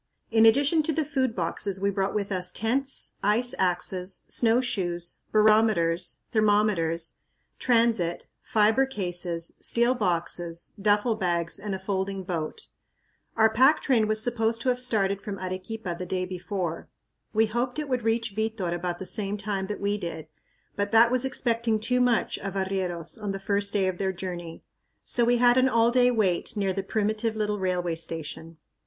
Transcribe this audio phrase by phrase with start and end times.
[0.31, 6.21] In addition to the food boxes we brought with us tents, ice axes, snowshoes, barometers,
[6.31, 7.17] thermometers,
[7.59, 12.69] transit, fiber cases, steel boxes, duffle bags, and a folding boat.
[13.37, 16.89] Our pack train was supposed to have started from Arequipa the day before.
[17.31, 20.25] We hoped it would reach Vitor about the same time that we did,
[20.75, 24.63] but that was expecting too much of arrieros on the first day of their journey.
[25.03, 28.57] So we had an all day wait near the primitive little railway station.